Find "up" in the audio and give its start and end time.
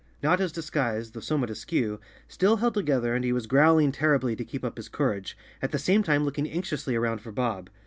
4.65-4.77